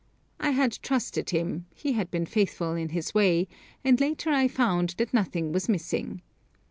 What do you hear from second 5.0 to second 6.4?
nothing was missing.